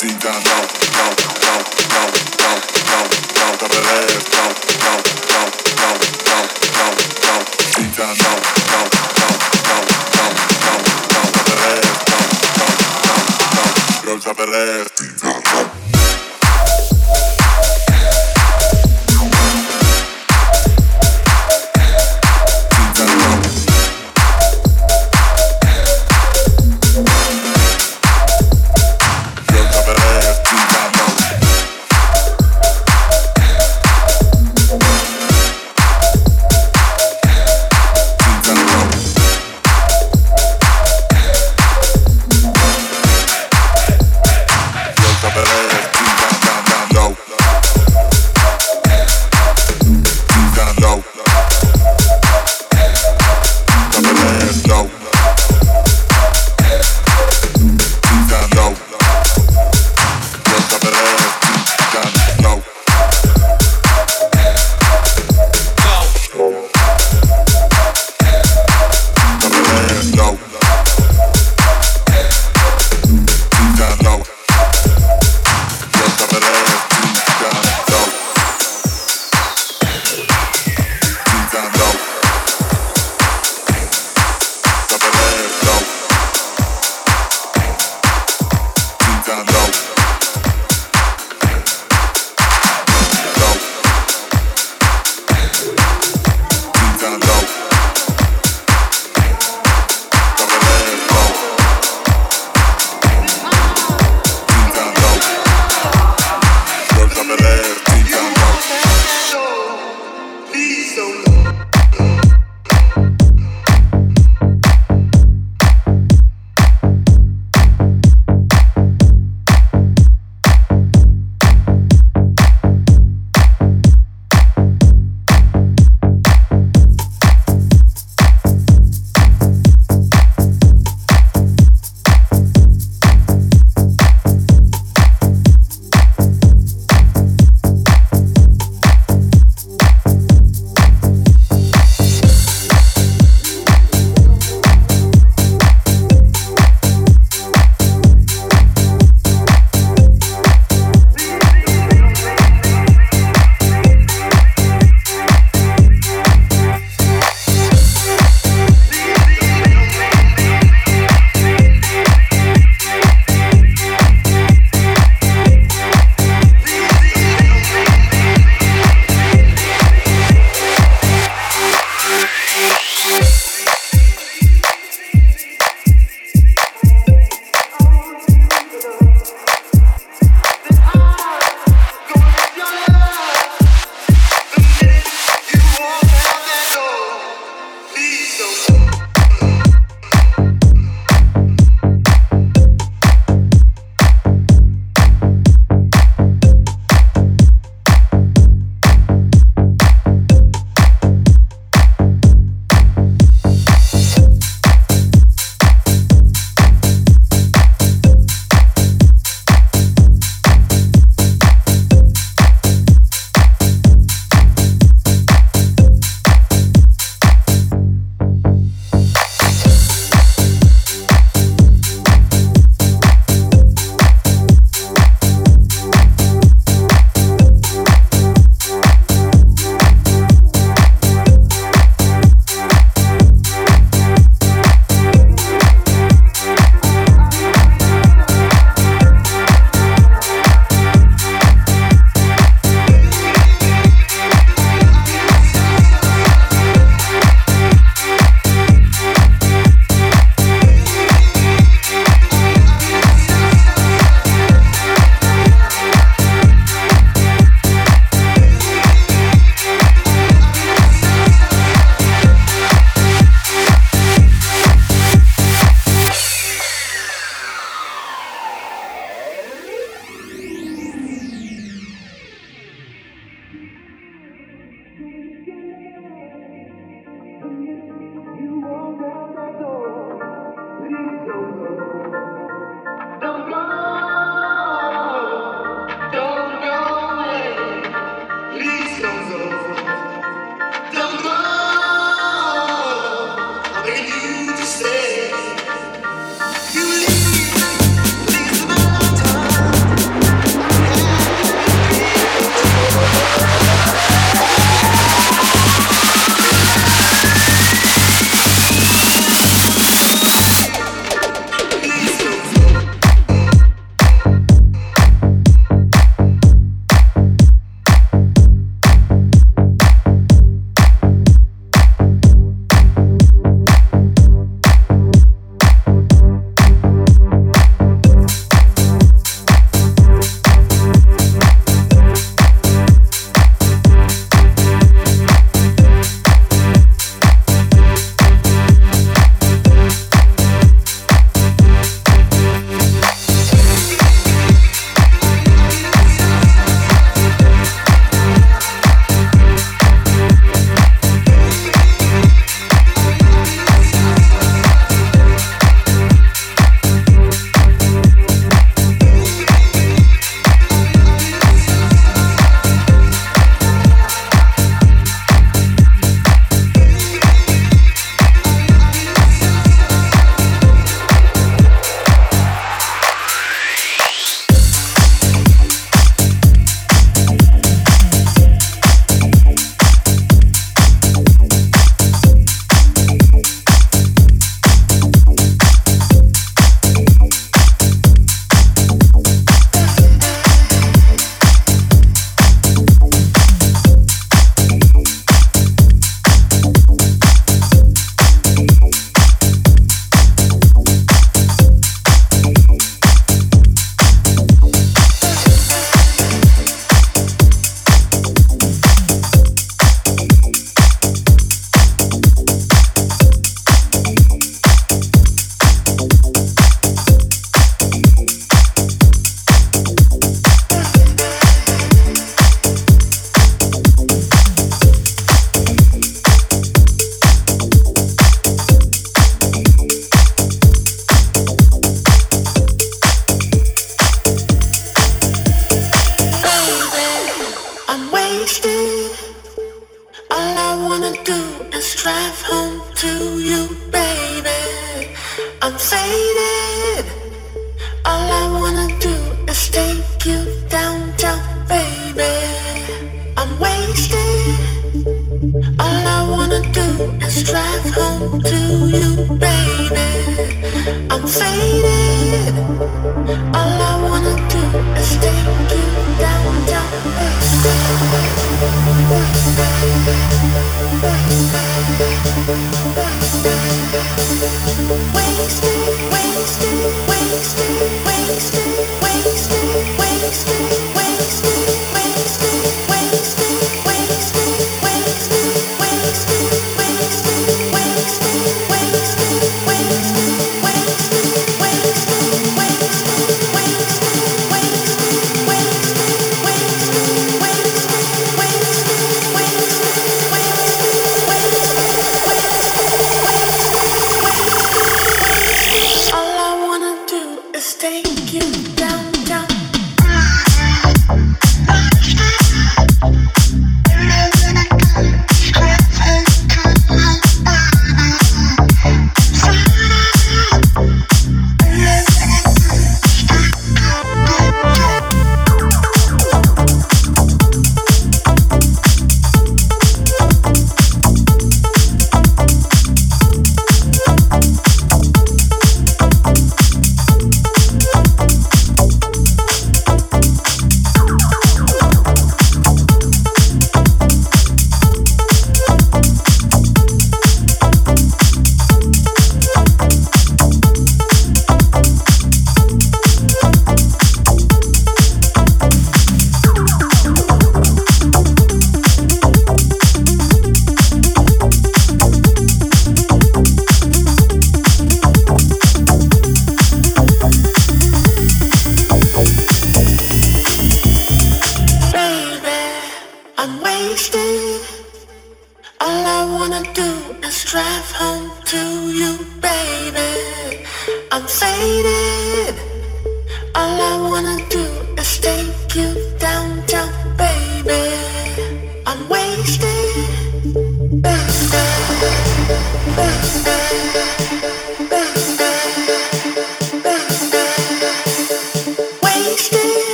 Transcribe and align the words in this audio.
But 0.00 1.37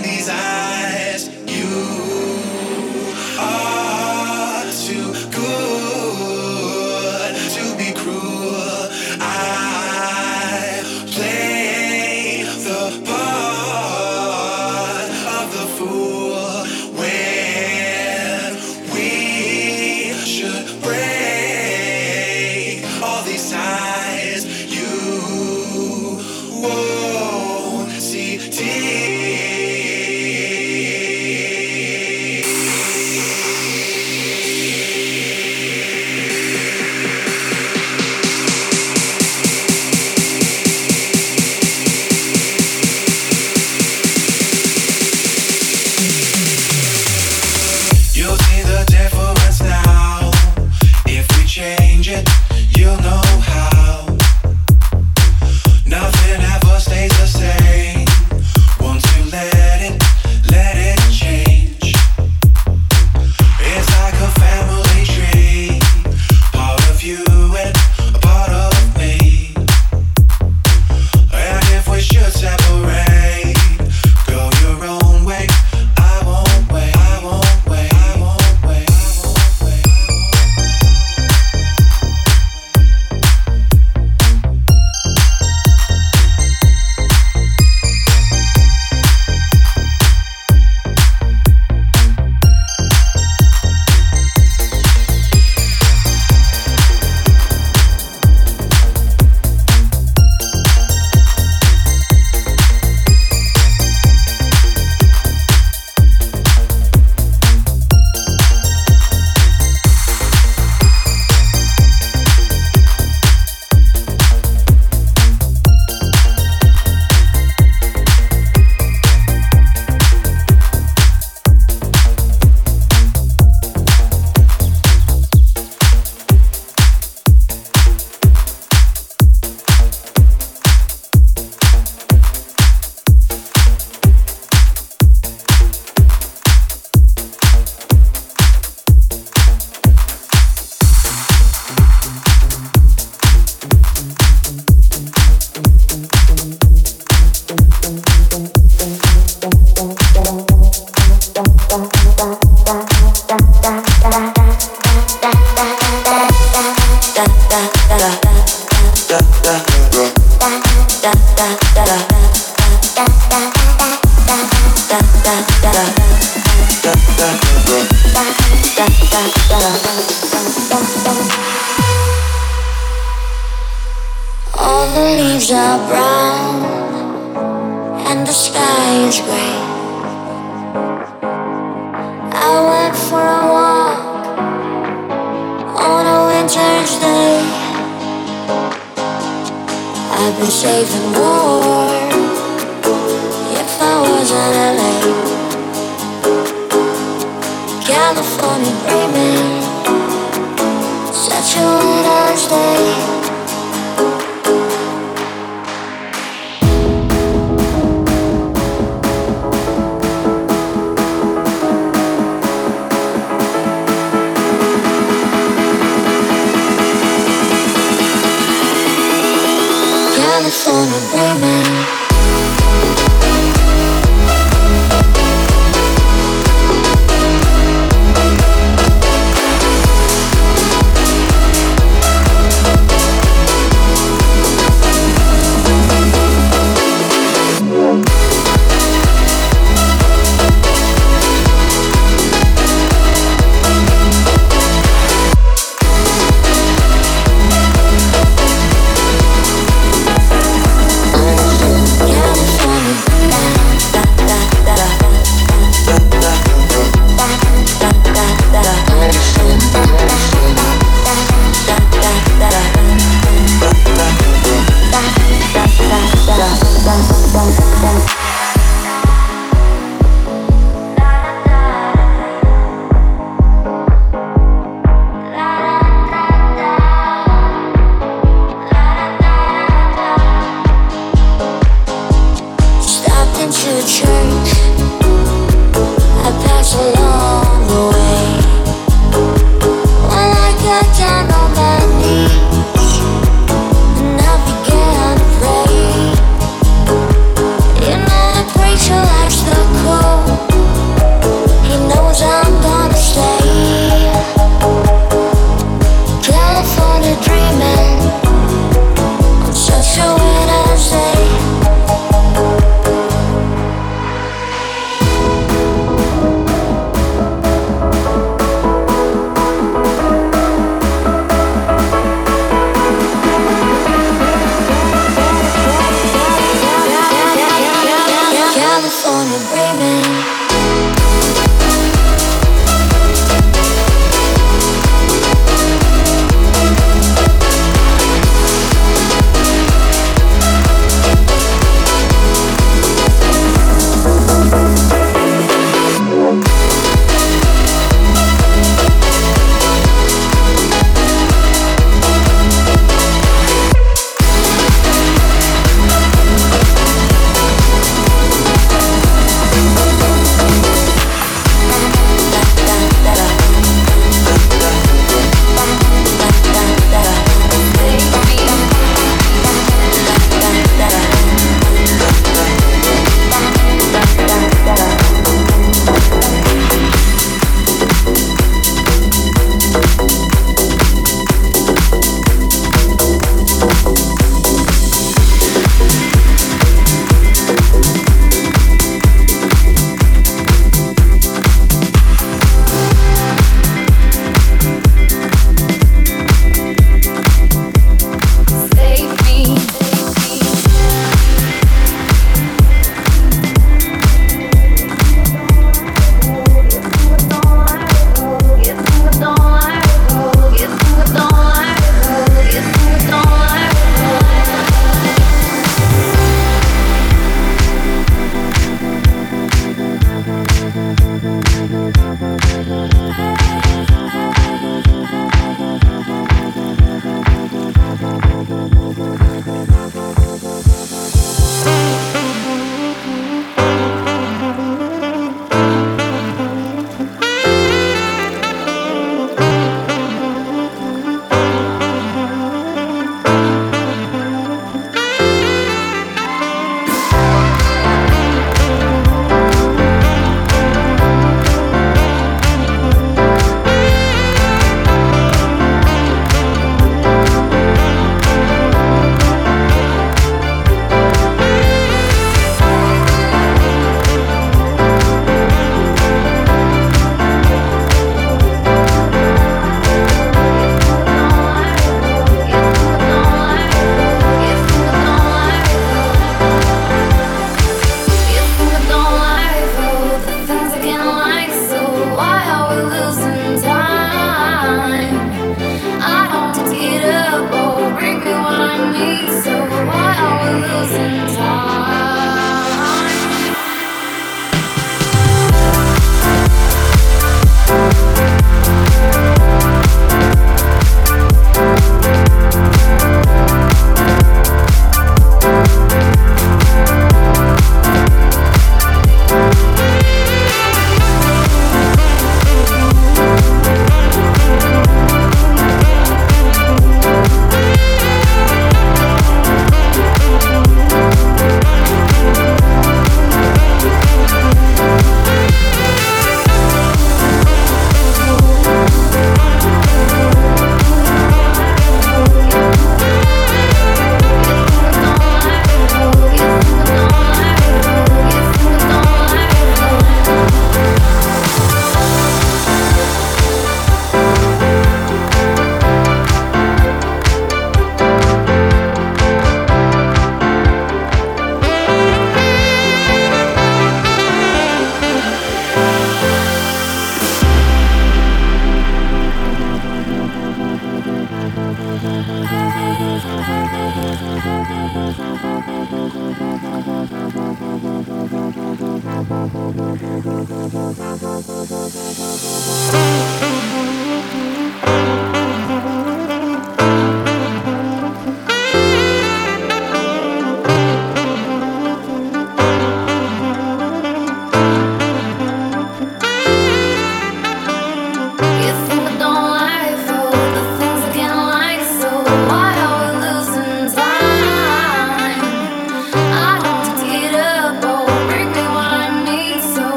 change 0.00 0.28
eyes. 0.28 1.28
you'll 1.46 1.68
know 1.70 2.31